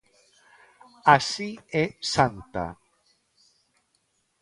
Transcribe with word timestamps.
Así 1.15 1.49
é 1.81 1.85
Santa. 2.13 2.65